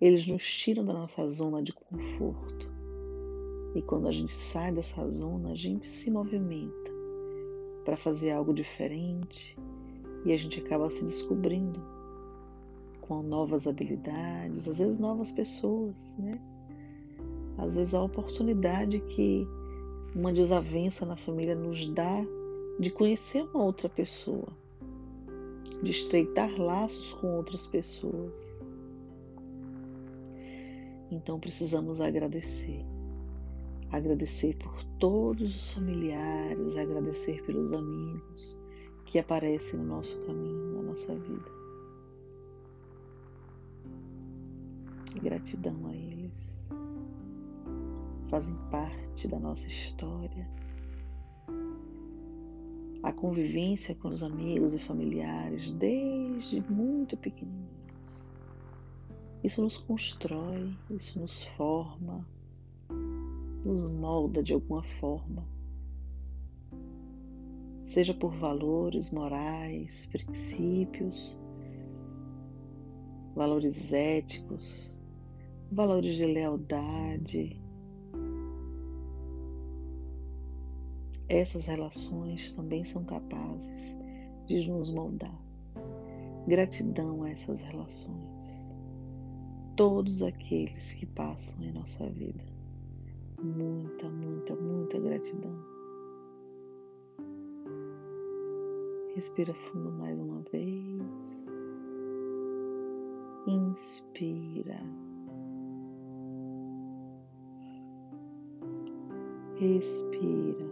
Eles 0.00 0.26
nos 0.26 0.44
tiram 0.44 0.84
da 0.84 0.92
nossa 0.92 1.26
zona 1.28 1.62
de 1.62 1.72
conforto. 1.72 2.70
E 3.74 3.82
quando 3.82 4.08
a 4.08 4.12
gente 4.12 4.34
sai 4.34 4.72
dessa 4.72 5.04
zona, 5.10 5.52
a 5.52 5.54
gente 5.54 5.86
se 5.86 6.10
movimenta 6.10 6.90
para 7.84 7.96
fazer 7.96 8.32
algo 8.32 8.52
diferente 8.52 9.56
e 10.24 10.32
a 10.32 10.36
gente 10.36 10.60
acaba 10.60 10.90
se 10.90 11.04
descobrindo 11.04 11.80
com 13.00 13.22
novas 13.22 13.66
habilidades, 13.66 14.68
às 14.68 14.78
vezes 14.78 14.98
novas 14.98 15.30
pessoas, 15.32 16.16
né? 16.18 16.38
Às 17.58 17.76
vezes 17.76 17.94
a 17.94 18.02
oportunidade 18.02 19.00
que 19.00 19.46
uma 20.14 20.32
desavença 20.32 21.04
na 21.04 21.16
família 21.16 21.54
nos 21.54 21.88
dá 21.88 22.24
de 22.78 22.90
conhecer 22.90 23.42
uma 23.42 23.64
outra 23.64 23.88
pessoa 23.88 24.48
de 25.82 25.90
estreitar 25.90 26.50
laços 26.60 27.12
com 27.14 27.36
outras 27.36 27.66
pessoas. 27.66 28.34
Então 31.10 31.38
precisamos 31.38 32.00
agradecer. 32.00 32.84
Agradecer 33.90 34.56
por 34.56 34.82
todos 34.98 35.54
os 35.54 35.72
familiares, 35.74 36.76
agradecer 36.76 37.42
pelos 37.44 37.72
amigos 37.72 38.58
que 39.04 39.18
aparecem 39.18 39.78
no 39.78 39.84
nosso 39.84 40.18
caminho, 40.24 40.76
na 40.76 40.82
nossa 40.82 41.14
vida. 41.14 41.50
Gratidão 45.22 45.86
a 45.86 45.94
eles. 45.94 46.58
Fazem 48.30 48.56
parte 48.70 49.28
da 49.28 49.38
nossa 49.38 49.68
história 49.68 50.48
a 53.02 53.12
convivência 53.12 53.94
com 53.94 54.08
os 54.08 54.22
amigos 54.22 54.72
e 54.72 54.78
familiares 54.78 55.70
desde 55.72 56.60
muito 56.70 57.16
pequenininhos. 57.16 58.30
Isso 59.42 59.60
nos 59.60 59.76
constrói, 59.76 60.72
isso 60.88 61.18
nos 61.18 61.44
forma, 61.56 62.24
nos 63.64 63.84
molda 63.90 64.42
de 64.42 64.52
alguma 64.52 64.82
forma, 64.82 65.44
seja 67.84 68.14
por 68.14 68.32
valores 68.34 69.12
morais, 69.12 70.06
princípios, 70.06 71.36
valores 73.34 73.92
éticos, 73.92 74.98
valores 75.70 76.16
de 76.16 76.26
lealdade, 76.26 77.61
essas 81.32 81.66
relações 81.66 82.52
também 82.52 82.84
são 82.84 83.04
capazes 83.04 83.96
de 84.46 84.70
nos 84.70 84.90
moldar. 84.90 85.34
Gratidão 86.46 87.22
a 87.22 87.30
essas 87.30 87.60
relações. 87.60 88.66
Todos 89.76 90.22
aqueles 90.22 90.92
que 90.92 91.06
passam 91.06 91.64
em 91.64 91.72
nossa 91.72 92.06
vida. 92.10 92.44
Muita, 93.42 94.10
muita, 94.10 94.54
muita 94.54 95.00
gratidão. 95.00 95.56
Respira 99.14 99.54
fundo 99.54 99.90
mais 99.92 100.18
uma 100.18 100.42
vez. 100.52 101.02
Inspira. 103.46 104.80
Respira. 109.56 110.71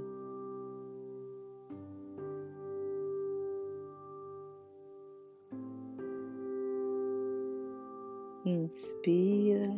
Inspira. 8.50 9.70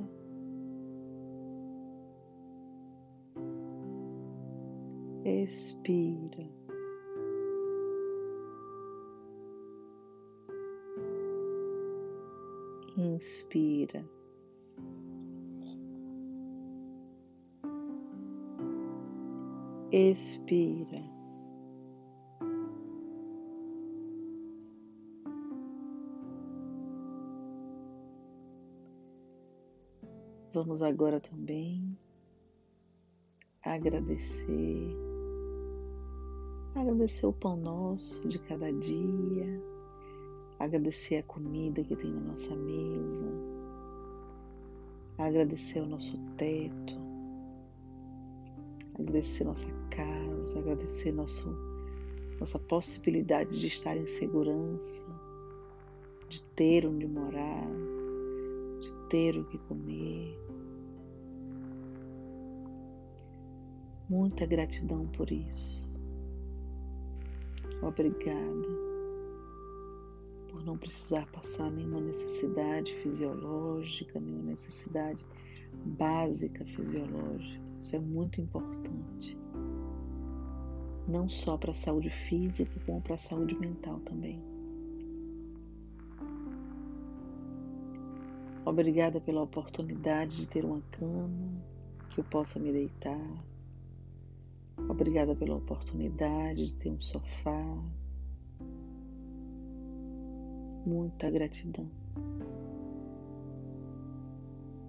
Expira. 5.26 6.48
Inspira. 12.96 14.02
Expira. 19.92 21.11
Vamos 30.54 30.82
agora 30.82 31.18
também 31.18 31.96
agradecer, 33.62 34.94
agradecer 36.74 37.26
o 37.26 37.32
pão 37.32 37.56
nosso 37.56 38.28
de 38.28 38.38
cada 38.38 38.70
dia, 38.70 39.62
agradecer 40.58 41.16
a 41.16 41.22
comida 41.22 41.82
que 41.82 41.96
tem 41.96 42.12
na 42.12 42.20
nossa 42.20 42.54
mesa, 42.54 43.26
agradecer 45.16 45.80
o 45.80 45.86
nosso 45.86 46.18
teto, 46.36 47.00
agradecer 48.98 49.44
nossa 49.44 49.72
casa, 49.90 50.58
agradecer 50.58 51.12
nosso, 51.12 51.50
nossa 52.38 52.58
possibilidade 52.58 53.58
de 53.58 53.68
estar 53.68 53.96
em 53.96 54.06
segurança, 54.06 55.06
de 56.28 56.42
ter 56.56 56.86
onde 56.86 57.06
morar, 57.06 57.70
de 58.80 59.08
ter 59.08 59.38
o 59.38 59.44
que 59.44 59.58
comer. 59.58 60.41
Muita 64.12 64.44
gratidão 64.44 65.06
por 65.06 65.32
isso. 65.32 65.90
Obrigada 67.80 68.68
por 70.50 70.62
não 70.66 70.76
precisar 70.76 71.24
passar 71.32 71.70
nenhuma 71.70 71.98
necessidade 71.98 72.92
fisiológica, 72.96 74.20
nenhuma 74.20 74.50
necessidade 74.50 75.24
básica 75.96 76.62
fisiológica. 76.62 77.64
Isso 77.80 77.96
é 77.96 77.98
muito 77.98 78.38
importante. 78.38 79.34
Não 81.08 81.26
só 81.26 81.56
para 81.56 81.70
a 81.70 81.74
saúde 81.74 82.10
física, 82.10 82.78
como 82.84 83.00
para 83.00 83.14
a 83.14 83.18
saúde 83.18 83.58
mental 83.58 83.98
também. 84.00 84.42
Obrigada 88.66 89.22
pela 89.22 89.40
oportunidade 89.40 90.36
de 90.36 90.46
ter 90.46 90.66
uma 90.66 90.82
cama 90.90 91.64
que 92.10 92.20
eu 92.20 92.24
possa 92.24 92.60
me 92.60 92.70
deitar. 92.70 93.51
Obrigada 94.88 95.34
pela 95.34 95.56
oportunidade 95.56 96.66
de 96.66 96.76
ter 96.76 96.90
um 96.90 97.00
sofá. 97.00 97.84
Muita 100.84 101.30
gratidão 101.30 101.88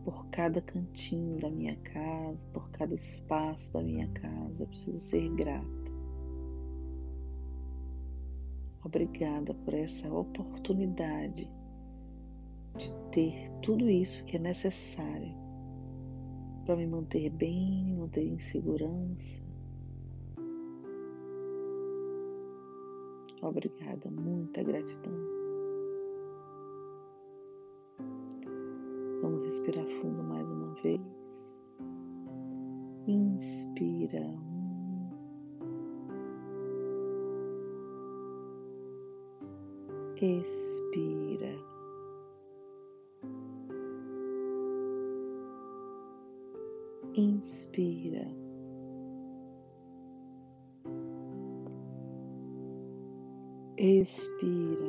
por 0.03 0.25
cada 0.27 0.61
cantinho 0.61 1.39
da 1.39 1.49
minha 1.49 1.75
casa, 1.77 2.37
por 2.51 2.69
cada 2.71 2.93
espaço 2.93 3.73
da 3.73 3.81
minha 3.81 4.07
casa. 4.09 4.55
Eu 4.59 4.67
preciso 4.67 4.99
ser 4.99 5.29
grata. 5.35 5.67
Obrigada 8.83 9.53
por 9.53 9.73
essa 9.73 10.13
oportunidade 10.13 11.49
de 12.77 12.93
ter 13.11 13.49
tudo 13.61 13.89
isso 13.89 14.23
que 14.25 14.35
é 14.35 14.39
necessário 14.39 15.33
para 16.65 16.75
me 16.75 16.85
manter 16.85 17.29
bem, 17.29 17.85
me 17.85 17.95
manter 17.95 18.25
em 18.25 18.39
segurança. 18.39 19.42
Obrigada, 23.43 24.09
muita 24.09 24.63
gratidão. 24.63 25.13
Vamos 29.21 29.43
respirar 29.43 29.85
fundo 30.01 30.23
mais 30.23 30.49
uma 30.49 30.73
vez. 30.81 31.01
Inspira. 33.05 34.23
Expira. 40.21 41.73
inspira. 47.15 48.42
Expira. 53.83 54.87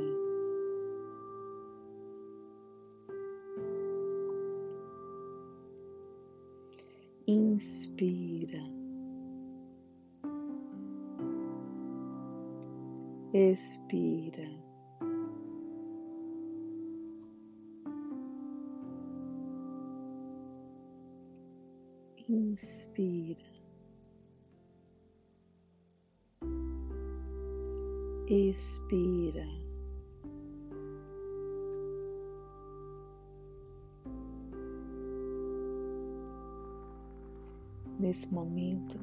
Inspira. 7.27 8.63
Expira. 13.33 14.64
Expira. 29.35 29.47
Nesse 37.99 38.33
momento, 38.33 38.99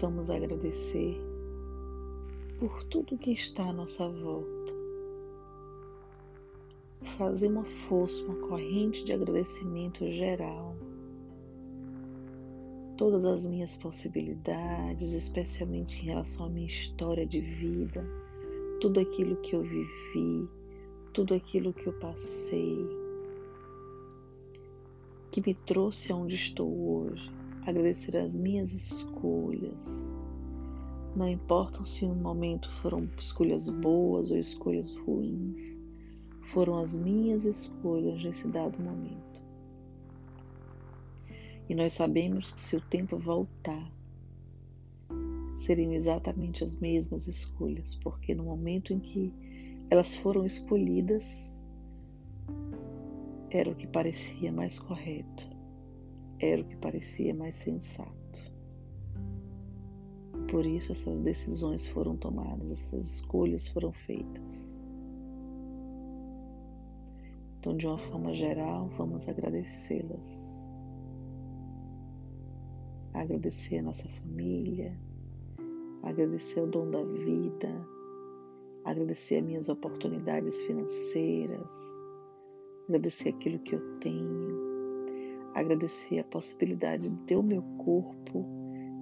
vamos 0.00 0.30
agradecer 0.30 1.20
por 2.58 2.82
tudo 2.84 3.18
que 3.18 3.32
está 3.32 3.68
à 3.68 3.72
nossa 3.72 4.08
volta 4.08 4.74
fazer 7.18 7.48
uma 7.48 7.64
força, 7.64 8.22
uma 8.24 8.48
corrente 8.48 9.04
de 9.04 9.12
agradecimento 9.12 10.10
geral. 10.10 10.74
Todas 12.96 13.24
as 13.24 13.46
minhas 13.46 13.74
possibilidades, 13.76 15.12
especialmente 15.12 16.00
em 16.00 16.06
relação 16.06 16.46
à 16.46 16.48
minha 16.48 16.66
história 16.66 17.26
de 17.26 17.40
vida, 17.40 18.04
tudo 18.80 19.00
aquilo 19.00 19.36
que 19.36 19.54
eu 19.54 19.62
vivi, 19.62 20.48
tudo 21.12 21.34
aquilo 21.34 21.72
que 21.72 21.86
eu 21.86 21.92
passei, 21.94 22.78
que 25.30 25.42
me 25.46 25.54
trouxe 25.54 26.12
aonde 26.12 26.34
estou 26.34 26.68
hoje. 26.68 27.30
Agradecer 27.66 28.16
as 28.16 28.36
minhas 28.36 28.72
escolhas. 28.72 30.10
Não 31.14 31.28
importam 31.28 31.84
se 31.84 32.06
no 32.06 32.14
momento 32.14 32.70
foram 32.80 33.08
escolhas 33.18 33.68
boas 33.68 34.30
ou 34.30 34.38
escolhas 34.38 34.96
ruins 34.96 35.76
foram 36.46 36.78
as 36.78 36.96
minhas 36.96 37.44
escolhas 37.44 38.22
nesse 38.22 38.46
dado 38.48 38.78
momento. 38.80 39.25
E 41.68 41.74
nós 41.74 41.92
sabemos 41.92 42.52
que 42.52 42.60
se 42.60 42.76
o 42.76 42.80
tempo 42.80 43.18
voltar, 43.18 43.92
seriam 45.56 45.92
exatamente 45.92 46.62
as 46.62 46.80
mesmas 46.80 47.26
escolhas, 47.26 47.96
porque 47.96 48.34
no 48.34 48.44
momento 48.44 48.92
em 48.92 49.00
que 49.00 49.32
elas 49.90 50.14
foram 50.14 50.44
escolhidas, 50.44 51.52
era 53.50 53.70
o 53.70 53.74
que 53.74 53.86
parecia 53.86 54.52
mais 54.52 54.78
correto, 54.78 55.48
era 56.38 56.62
o 56.62 56.64
que 56.64 56.76
parecia 56.76 57.34
mais 57.34 57.56
sensato. 57.56 58.16
Por 60.48 60.64
isso 60.64 60.92
essas 60.92 61.22
decisões 61.22 61.86
foram 61.88 62.16
tomadas, 62.16 62.70
essas 62.70 63.14
escolhas 63.14 63.66
foram 63.66 63.92
feitas. 63.92 64.76
Então, 67.58 67.76
de 67.76 67.86
uma 67.86 67.98
forma 67.98 68.32
geral, 68.32 68.88
vamos 68.96 69.28
agradecê-las. 69.28 70.46
Agradecer 73.16 73.78
a 73.78 73.82
nossa 73.82 74.06
família, 74.08 74.94
agradecer 76.02 76.60
o 76.60 76.66
dom 76.66 76.90
da 76.90 77.02
vida, 77.02 77.88
agradecer 78.84 79.38
as 79.38 79.44
minhas 79.44 79.68
oportunidades 79.70 80.60
financeiras, 80.60 81.74
agradecer 82.86 83.30
aquilo 83.30 83.58
que 83.60 83.74
eu 83.74 83.98
tenho, 84.00 84.60
agradecer 85.54 86.18
a 86.18 86.24
possibilidade 86.24 87.08
de 87.08 87.16
ter 87.24 87.36
o 87.36 87.42
meu 87.42 87.62
corpo 87.78 88.44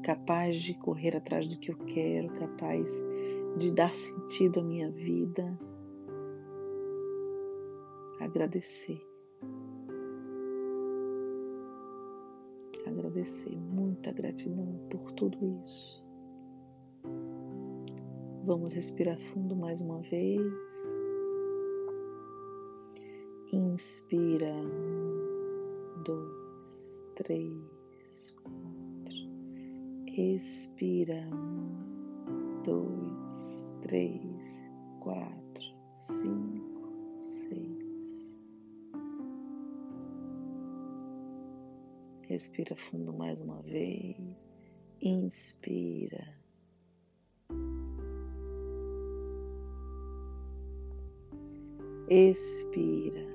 capaz 0.05 0.63
de 0.63 0.75
correr 0.75 1.17
atrás 1.17 1.49
do 1.49 1.59
que 1.59 1.73
eu 1.73 1.77
quero, 1.79 2.29
capaz 2.35 2.87
de 3.59 3.73
dar 3.73 3.95
sentido 3.97 4.61
à 4.61 4.63
minha 4.63 4.91
vida 4.93 5.59
agradecer. 8.21 9.14
Agradecer, 12.87 13.57
muita 13.57 14.13
gratidão 14.13 14.79
por 14.91 15.13
tudo 15.13 15.39
isso. 15.63 16.05
Vamos 18.45 18.75
respirar 18.75 19.19
fundo 19.33 19.57
mais 19.57 19.81
uma 19.81 20.01
vez. 20.03 20.43
Inspira, 23.53 24.53
um, 24.53 26.03
dois, 26.05 27.01
três, 27.17 28.37
quatro. 28.43 29.17
Expira, 30.17 31.27
um, 31.33 32.63
dois, 32.63 33.75
três, 33.81 34.21
quatro, 35.01 35.65
cinco. 35.95 36.74
Respira 42.29 42.75
fundo 42.75 43.13
mais 43.13 43.41
uma 43.43 43.61
vez. 43.63 44.17
Inspira. 45.03 46.27
Expira. 52.09 53.35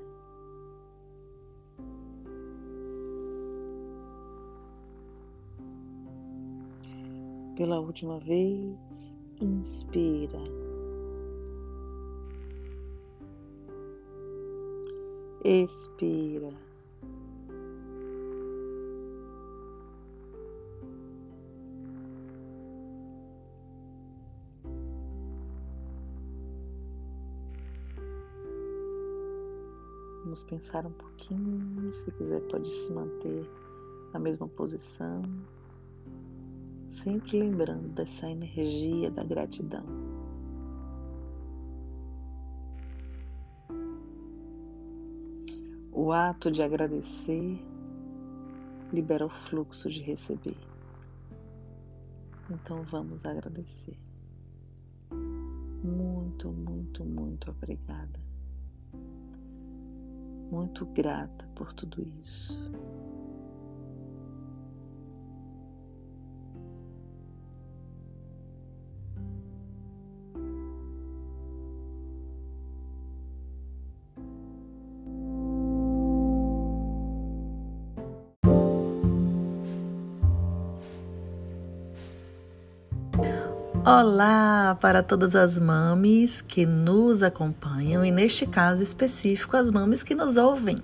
Pela 7.55 7.79
última 7.79 8.19
vez, 8.19 9.15
inspira. 9.39 10.39
Expira. 15.43 16.68
Vamos 30.29 30.43
pensar 30.43 30.85
um 30.85 30.91
pouquinho. 30.91 31.91
Se 31.91 32.11
quiser, 32.11 32.39
pode 32.49 32.69
se 32.69 32.93
manter 32.93 33.49
na 34.13 34.19
mesma 34.19 34.47
posição. 34.47 35.23
Sempre 36.91 37.39
lembrando 37.39 37.87
dessa 37.95 38.29
energia 38.29 39.09
da 39.09 39.23
gratidão. 39.23 39.83
O 45.91 46.11
ato 46.11 46.51
de 46.51 46.61
agradecer 46.61 47.59
libera 48.93 49.25
o 49.25 49.29
fluxo 49.29 49.89
de 49.89 50.03
receber. 50.03 50.57
Então 52.51 52.83
vamos 52.83 53.25
agradecer. 53.25 53.97
Muito, 55.83 56.51
muito, 56.51 57.03
muito 57.03 57.49
obrigada. 57.49 58.28
Muito 60.51 60.85
grata 60.87 61.47
por 61.55 61.73
tudo 61.73 62.01
isso. 62.19 62.53
Olá 83.91 84.77
para 84.79 85.01
todas 85.01 85.35
as 85.35 85.57
mames 85.57 86.41
que 86.41 86.63
nos 86.63 87.23
acompanham 87.23 88.05
e, 88.05 88.11
neste 88.11 88.45
caso 88.45 88.83
específico, 88.83 89.57
as 89.57 89.71
mames 89.71 90.03
que 90.03 90.13
nos 90.13 90.37
ouvem. 90.37 90.75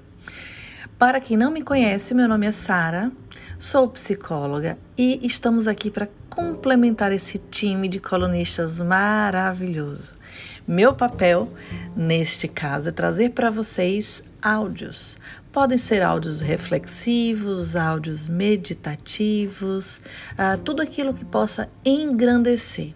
Para 0.97 1.21
quem 1.21 1.37
não 1.37 1.51
me 1.51 1.61
conhece, 1.61 2.15
meu 2.15 2.27
nome 2.27 2.47
é 2.47 2.51
Sara, 2.51 3.11
sou 3.59 3.87
psicóloga 3.89 4.75
e 4.97 5.19
estamos 5.21 5.67
aqui 5.67 5.91
para 5.91 6.09
complementar 6.31 7.11
esse 7.11 7.37
time 7.37 7.87
de 7.87 7.99
colunistas 7.99 8.79
maravilhoso. 8.79 10.15
Meu 10.67 10.91
papel, 10.91 11.53
neste 11.95 12.47
caso, 12.47 12.89
é 12.89 12.91
trazer 12.91 13.33
para 13.33 13.51
vocês 13.51 14.23
áudios. 14.41 15.15
Podem 15.55 15.77
ser 15.77 16.03
áudios 16.03 16.41
reflexivos, 16.41 17.77
áudios 17.77 18.27
meditativos, 18.27 20.01
uh, 20.33 20.57
tudo 20.61 20.81
aquilo 20.81 21.13
que 21.13 21.23
possa 21.23 21.69
engrandecer. 21.85 22.93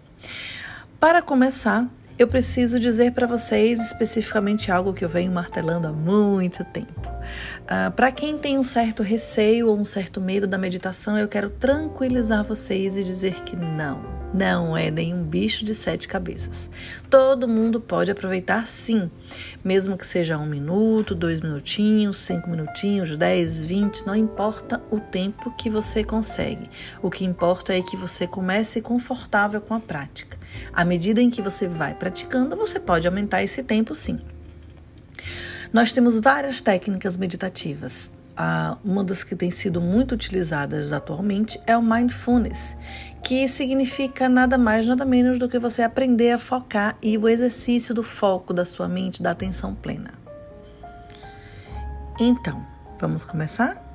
Para 1.00 1.22
começar, 1.22 1.88
eu 2.18 2.28
preciso 2.28 2.78
dizer 2.78 3.14
para 3.14 3.26
vocês 3.26 3.80
especificamente 3.80 4.74
algo 4.74 4.92
que 4.92 5.06
eu 5.06 5.10
venho 5.10 5.32
martelando 5.32 5.88
há 5.88 5.94
muito 5.94 6.66
tempo. 6.66 7.10
Uh, 7.64 7.92
para 7.96 8.12
quem 8.12 8.38
tem 8.38 8.58
um 8.58 8.64
certo 8.66 9.04
receio 9.04 9.70
ou 9.70 9.80
um 9.80 9.86
certo 9.86 10.20
medo 10.20 10.46
da 10.46 10.58
meditação, 10.58 11.18
eu 11.18 11.30
quero 11.30 11.50
tranquilizar 11.50 12.44
vocês 12.44 12.98
e 12.98 13.04
dizer 13.06 13.36
que 13.46 13.56
não 13.56 14.19
não 14.34 14.78
é 14.78 14.92
nenhum 14.92 15.24
bicho 15.24 15.66
de 15.66 15.74
sete 15.74 16.08
cabeças. 16.08 16.70
Todo 17.10 17.48
mundo 17.48 17.80
pode 17.80 18.12
aproveitar 18.12 18.68
sim, 18.68 19.10
mesmo 19.64 19.98
que 19.98 20.06
seja 20.06 20.38
um 20.38 20.46
minuto, 20.46 21.16
dois 21.16 21.40
minutinhos, 21.40 22.18
cinco 22.18 22.50
minutinhos, 22.50 23.18
dez, 23.18 23.64
vinte, 23.64 24.06
não 24.06 24.16
importa 24.16 24.82
o 24.92 25.00
tempo 25.00 25.54
que 25.58 25.70
você 25.70 26.04
consegue. 26.04 26.70
O 27.02 27.10
que 27.10 27.26
importa 27.26 27.74
é 27.74 27.82
que 27.82 27.98
você 27.98 28.28
comece 28.28 28.82
confortável 28.82 29.60
com 29.60 29.74
a 29.74 29.80
prática. 29.80 30.38
À 30.74 30.86
medida 30.86 31.22
em 31.22 31.30
que 31.30 31.42
você 31.42 31.68
vai 31.68 31.94
praticando, 31.94 32.56
você 32.56 32.80
pode 32.80 33.08
aumentar 33.08 33.44
esse 33.44 33.64
tempo 33.64 33.96
sim. 33.96 34.20
Nós 35.72 35.94
temos 35.94 36.20
várias 36.20 36.62
técnicas 36.62 37.18
meditativas. 37.18 38.12
Ah, 38.36 38.78
uma 38.86 39.04
das 39.04 39.24
que 39.24 39.36
tem 39.36 39.52
sido 39.52 39.82
muito 39.82 40.14
utilizadas 40.14 40.94
atualmente 40.94 41.60
é 41.68 41.76
o 41.76 41.82
mindfulness, 41.82 42.76
que 43.24 43.48
significa 43.48 44.28
nada 44.28 44.58
mais, 44.58 44.88
nada 44.88 45.06
menos 45.06 45.38
do 45.38 45.48
que 45.48 45.60
você 45.60 45.82
aprender 45.82 46.32
a 46.32 46.38
focar 46.38 46.98
e 47.02 47.18
o 47.18 47.28
exercício 47.28 47.94
do 47.94 48.04
foco 48.04 48.54
da 48.54 48.66
sua 48.66 48.88
mente, 48.88 49.22
da 49.22 49.32
atenção 49.32 49.76
plena. 49.76 50.14
Então, 52.20 52.66
vamos 53.00 53.26
começar? 53.26 53.86